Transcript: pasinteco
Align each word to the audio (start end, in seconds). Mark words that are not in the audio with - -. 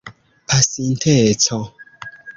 pasinteco 0.47 1.57